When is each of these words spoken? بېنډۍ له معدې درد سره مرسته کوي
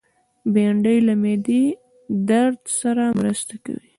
بېنډۍ 0.53 0.97
له 1.07 1.13
معدې 1.21 1.63
درد 2.29 2.59
سره 2.79 3.03
مرسته 3.19 3.53
کوي 3.65 3.87